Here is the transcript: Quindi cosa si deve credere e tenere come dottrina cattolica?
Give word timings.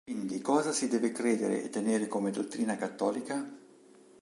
Quindi 0.03 0.41
cosa 0.41 0.71
si 0.71 0.87
deve 0.87 1.11
credere 1.11 1.63
e 1.63 1.69
tenere 1.69 2.07
come 2.07 2.31
dottrina 2.31 2.75
cattolica? 2.75 3.47